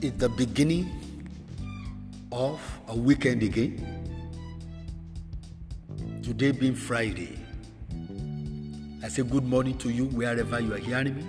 [0.00, 0.88] It's the beginning
[2.30, 3.82] of a weekend again.
[6.22, 7.36] Today being Friday.
[9.02, 11.26] I say good morning to you wherever you are hearing me.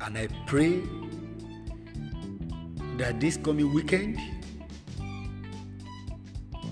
[0.00, 0.80] And I pray
[2.96, 4.18] that this coming weekend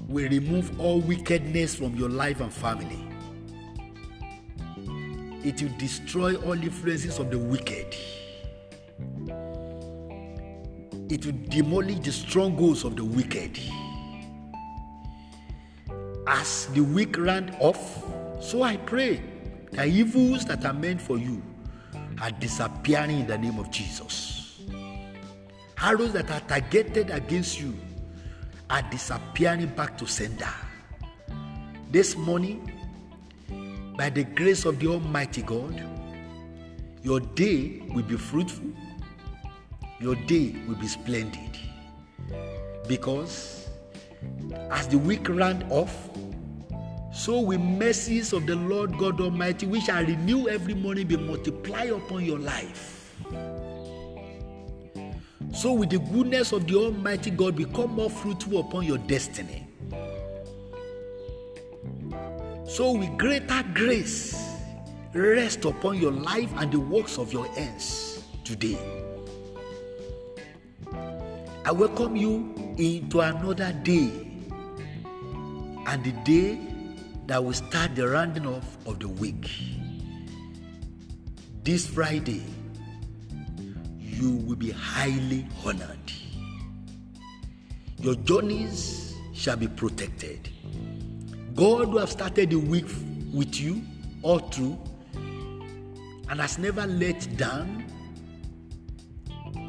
[0.09, 3.07] will remove all wickedness from your life and family.
[5.47, 7.95] It will destroy all influences of the wicked.
[11.09, 13.59] It will demolish the strongholds of the wicked.
[16.27, 18.03] As the week ran off,
[18.41, 19.23] so I pray
[19.71, 21.43] the evils that are meant for you
[22.23, 24.61] are disappearing in the name of Jesus.
[25.79, 27.75] Arrows that are targeted against you
[28.71, 30.53] are disappearing back to sender.
[31.91, 32.73] This morning,
[33.97, 35.83] by the grace of the Almighty God,
[37.03, 38.73] your day will be fruitful,
[40.05, 41.59] your day will be splendid.
[42.87, 43.71] Because
[44.71, 46.11] as the week ran off,
[47.11, 51.89] so will mercies of the Lord God Almighty, which shall renew every morning, be multiplied
[51.89, 53.15] upon your life.
[55.55, 59.67] So will the goodness of the Almighty God become more fruitful upon your destiny.
[62.67, 64.37] So with greater grace
[65.15, 69.14] rest upon your life and the works of your hands today.
[71.67, 74.11] I welcome you into another day
[75.87, 76.59] and the day
[77.27, 79.51] that will start the rounding off of the week.
[81.63, 82.43] This Friday,
[83.99, 86.13] you will be highly honored.
[87.97, 90.51] Your journeys shall be protected.
[91.55, 92.89] God who have started the week
[93.33, 93.81] with you
[94.21, 94.79] all through
[96.29, 97.84] and has never let down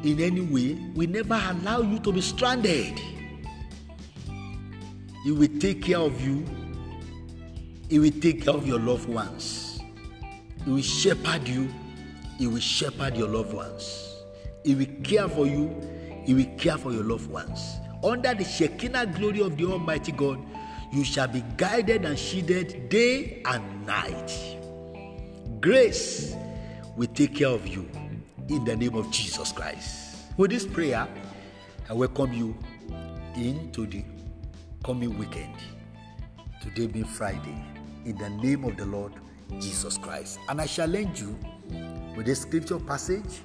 [0.02, 2.98] in any way will never allow you to be stranded.
[5.24, 6.44] He will take care of you
[7.88, 9.80] he will take care of your loved ones.
[10.64, 11.68] He will shepherd you.
[12.36, 14.12] He will shepherd your loved ones.
[14.64, 15.70] He will care for you.
[16.24, 17.76] He will care for your loved ones.
[18.02, 20.40] Under the Shekinah glory of the Almighty God,
[20.92, 24.32] you shall be guided and shielded day and night.
[25.60, 26.34] Grace
[26.96, 27.88] will take care of you
[28.48, 30.16] in the name of Jesus Christ.
[30.36, 31.08] With this prayer,
[31.88, 32.56] I welcome you
[33.34, 34.04] into the
[34.84, 35.54] coming weekend.
[36.62, 37.64] Today being Friday
[38.04, 39.12] in the name of the Lord
[39.60, 40.38] Jesus Christ.
[40.48, 41.38] And I challenge you
[42.16, 43.42] with a scripture passage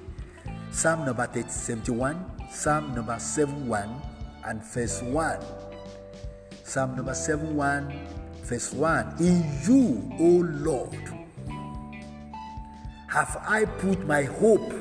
[0.70, 4.02] Psalm number 71, Psalm number 71,
[4.46, 5.38] and verse 1.
[6.64, 7.92] Psalm number 71,
[8.42, 9.16] verse 1.
[9.20, 10.96] In you, O Lord,
[13.12, 14.72] have I put my hope.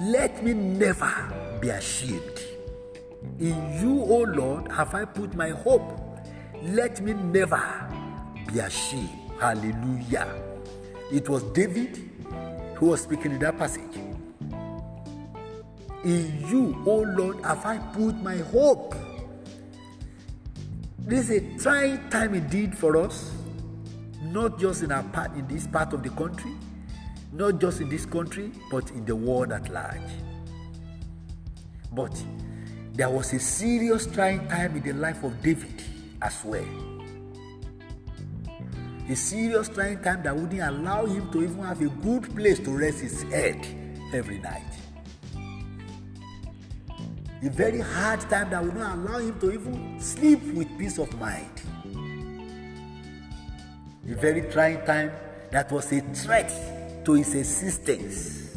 [0.00, 1.14] Let me never
[1.60, 2.40] be ashamed.
[3.38, 6.00] In you, O Lord, have I put my hope.
[6.64, 7.62] Let me never
[8.48, 9.30] be ashamed.
[9.38, 10.34] Hallelujah.
[11.12, 11.96] It was David
[12.74, 13.96] who was speaking in that passage.
[16.04, 18.96] In you, O Lord, have I put my hope.
[21.06, 23.30] This is a trying time indeed for us,
[24.22, 26.52] not just in our part in this part of the country,
[27.30, 30.00] not just in this country, but in the world at large.
[31.92, 32.24] But
[32.94, 35.82] there was a serious trying time in the life of David
[36.22, 36.64] as well.
[39.06, 42.70] A serious trying time that wouldn't allow him to even have a good place to
[42.70, 43.60] rest his head
[44.14, 44.62] every night.
[47.44, 51.12] A very hard time that would not allow him to even sleep with peace of
[51.20, 51.60] mind.
[54.08, 55.12] A very trying time
[55.50, 58.56] that was a threat to his existence.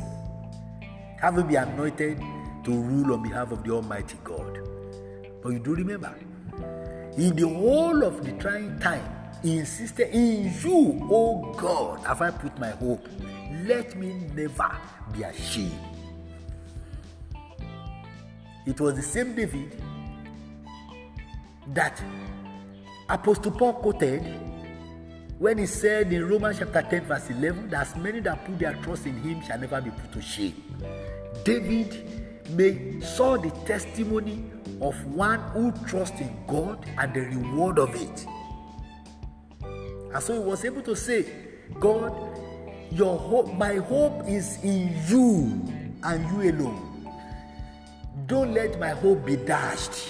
[1.20, 2.18] Having been anointed
[2.64, 4.59] to rule on behalf of the Almighty God.
[5.44, 6.16] But you do remember,
[7.17, 9.03] in the whole of the trying time,
[9.44, 13.06] he insisted, In you, O God, have I put my hope.
[13.66, 14.78] Let me never
[15.11, 15.86] be ashamed.
[18.67, 19.81] It was the same David
[21.73, 22.03] that
[23.08, 24.22] Apostle Paul quoted
[25.40, 28.73] when he said in Romans chapter 10, verse 11, that as many that put their
[28.84, 30.61] trust in him shall never be put to shame.
[31.46, 34.43] David may saw the testimony
[34.81, 38.25] of one who trusts in God and the reward of it.
[40.13, 41.25] And so he was able to say,
[41.79, 42.13] God,
[42.91, 45.61] your hope, my hope is in you
[46.03, 46.86] and you alone.
[48.28, 50.09] Don't let my hope be dashed.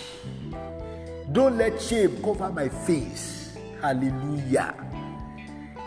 [1.31, 3.56] Don't let shame cover my face.
[3.80, 4.74] Hallelujah.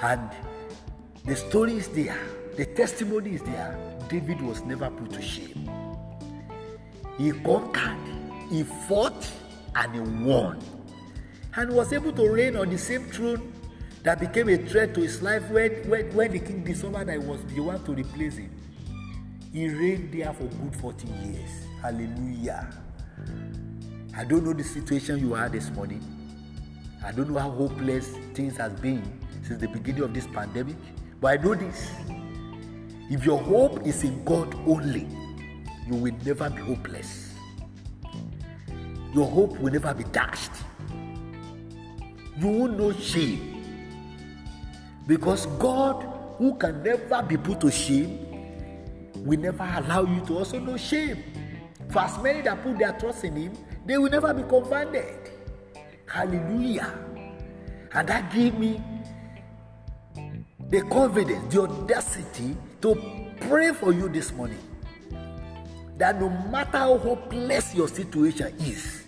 [0.01, 0.31] And
[1.25, 2.17] the story is there,
[2.57, 3.77] the testimony is there.
[4.09, 5.69] David was never put to shame.
[7.19, 7.99] He conquered,
[8.49, 9.29] he fought,
[9.75, 10.61] and he won.
[11.57, 13.53] And was able to reign on the same throne
[14.05, 17.27] that became a threat to his life when, when, when the king discovered that he
[17.27, 18.55] was the one to replace him.
[19.53, 21.70] He reigned there for good 40 years.
[21.83, 22.69] Hallelujah.
[24.15, 26.05] I don't know the situation you are this morning.
[27.03, 29.03] I don't know how hopeless things has been
[29.43, 30.77] since the beginning of this pandemic.
[31.21, 31.91] But I know this.
[33.11, 35.09] If your hope is in God only,
[35.87, 37.35] you will never be hopeless.
[39.15, 40.53] Your hope will never be dashed.
[42.39, 43.47] You will know shame.
[45.07, 46.07] Because God,
[46.37, 48.19] who can never be put to shame,
[49.17, 51.23] will never allow you to also know shame.
[51.91, 53.53] For as many that put their trust in Him,
[53.85, 55.31] they will never be confounded.
[56.07, 56.95] Hallelujah.
[57.93, 58.81] And that gave me
[60.69, 62.95] the confidence, the audacity to
[63.41, 64.59] pray for you this morning.
[65.99, 69.05] That no matter how hopeless your situation is,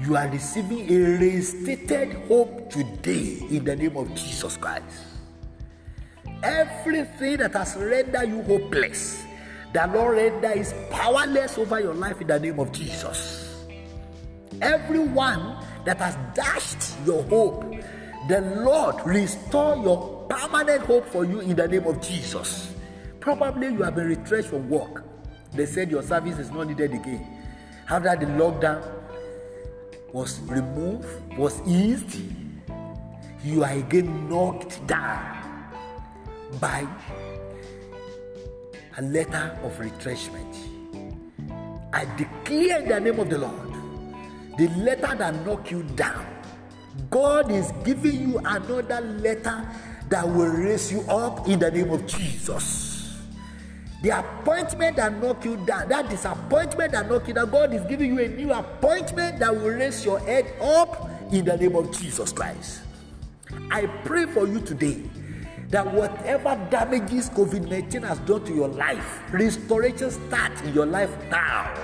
[0.00, 4.84] you are receiving a reinstated hope today in the name of Jesus Christ.
[6.42, 9.23] Everything that has rendered you hopeless,
[9.74, 13.66] the Lord render is powerless over your life in the name of Jesus.
[14.62, 17.62] Everyone that has dashed your hope,
[18.28, 22.72] the Lord restore your permanent hope for you in the name of Jesus.
[23.18, 25.04] Probably you have been retrenched from work.
[25.52, 27.26] They said your service is not needed again.
[27.90, 28.80] After the lockdown
[30.12, 32.22] was removed, was eased,
[33.42, 35.72] you are again knocked down
[36.60, 36.86] by
[38.96, 40.56] a letter of retrenchment.
[41.92, 43.72] I declare in the name of the Lord,
[44.56, 46.26] the letter that knocked you down,
[47.10, 49.68] God is giving you another letter
[50.08, 53.20] that will raise you up in the name of Jesus.
[54.02, 58.14] The appointment that knocked you down, that disappointment that knocked you down, God is giving
[58.14, 62.32] you a new appointment that will raise your head up in the name of Jesus
[62.32, 62.82] Christ.
[63.70, 65.02] I pray for you today
[65.74, 71.10] that whatever damages COVID 19 has done to your life, restoration starts in your life
[71.32, 71.74] now.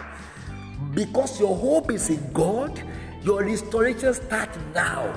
[0.94, 2.80] Because your hope is in God,
[3.24, 5.10] your restoration starts now.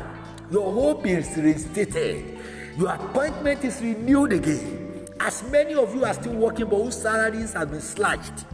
[0.50, 2.40] Your hope is reinstated.
[2.75, 5.08] Your appointment is renewed again.
[5.20, 8.48] As many of you are still working, but whose salaries have been slashed,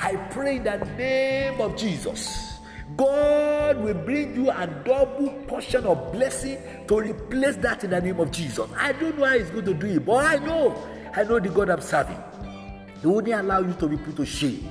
[0.00, 2.51] I pray in the name of Jesus
[2.96, 6.58] God will bring you a double portion of blessing
[6.88, 8.68] to replace that in the name of Jesus.
[8.76, 10.76] I don't know how He's going to do it, but I know,
[11.14, 12.18] I know the God I'm serving.
[13.00, 14.68] He won't allow you to be put to shame.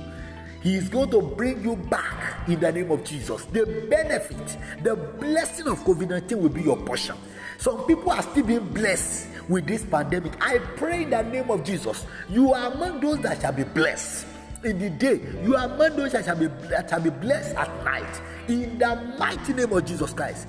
[0.62, 3.44] He is going to bring you back in the name of Jesus.
[3.46, 7.16] The benefit, the blessing of COVID 19 will be your portion.
[7.58, 10.32] Some people are still being blessed with this pandemic.
[10.40, 14.26] I pray in the name of Jesus, you are among those that shall be blessed
[14.64, 15.20] in the day.
[15.42, 18.20] You are among those that shall be, that shall be blessed at night.
[18.48, 20.46] In the mighty name of Jesus Christ.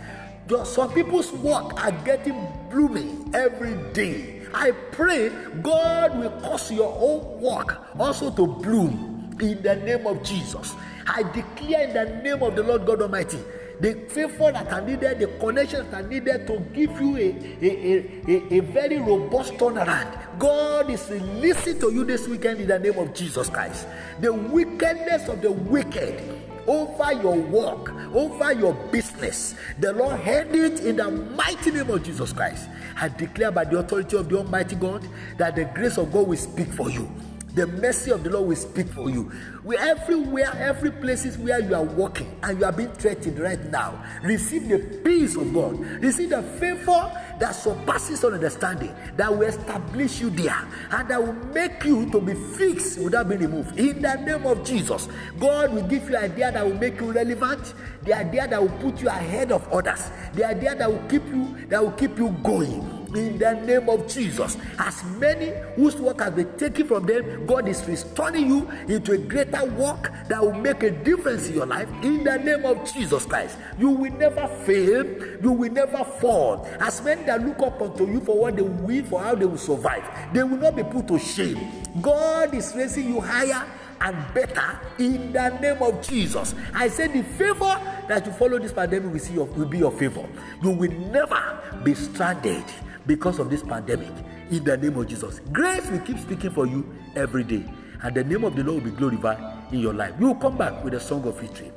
[0.66, 4.42] Some people's work are getting blooming every day.
[4.54, 5.30] I pray
[5.62, 10.76] God will cause your own work also to bloom in the name of Jesus.
[11.08, 13.40] I declare in the name of the Lord God Almighty
[13.80, 17.30] the favor that are needed, the connections that are needed to give you a,
[17.62, 20.40] a, a, a, very robust turnaround.
[20.40, 23.88] God is listening to you this weekend in the name of Jesus Christ.
[24.20, 26.22] The wickedness of the wicked
[26.68, 29.56] over your work, over your business.
[29.80, 32.70] The Lord heard it in the mighty name of Jesus Christ.
[33.00, 35.06] I declare by the authority of the Almighty God
[35.38, 37.10] that the grace of God will speak for you
[37.54, 39.32] the mercy of the Lord will speak for you.
[39.64, 44.04] We everywhere, every places where you are walking and you are being threatened right now,
[44.24, 45.80] receive the peace of God.
[46.02, 51.34] Receive the favor that surpasses all understanding, that will establish you there, and that will
[51.54, 53.78] make you to be fixed without being removed.
[53.78, 55.08] In the name of Jesus,
[55.40, 58.78] God will give you an idea that will make you relevant, the idea that will
[58.80, 62.30] put you ahead of others, the idea that will keep you that will keep you
[62.44, 64.58] going in the name of Jesus.
[64.80, 69.18] As many whose work has been taken from them, God is restoring you into a
[69.18, 73.26] greater work that will make a difference in your life in the name of Jesus
[73.26, 73.58] Christ.
[73.78, 75.06] You will never fail,
[75.42, 76.68] you will never fall.
[76.80, 79.58] As many that look up unto you for what they will, for how they will
[79.58, 80.04] survive,
[80.34, 81.84] they will not be put to shame.
[82.02, 83.66] God is raising you higher
[84.02, 86.54] and better in the name of Jesus.
[86.74, 89.92] I say the favor that you follow this pandemic will, see your, will be your
[89.92, 90.28] favor.
[90.62, 92.66] You will never be stranded
[93.06, 94.12] because of this pandemic
[94.52, 95.40] in the name of Jesus.
[95.52, 97.64] Grace will keep speaking for you every day,
[98.02, 99.38] and the name of the Lord will be glorified
[99.74, 100.14] in your life.
[100.20, 101.72] You will come back with a song of victory.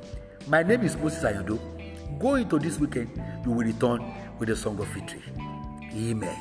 [0.46, 1.58] My name is Moses Ayodo.
[2.18, 3.10] Go into this weekend,
[3.44, 4.02] you will return
[4.38, 5.22] with a song of victory.
[5.92, 6.36] Amen.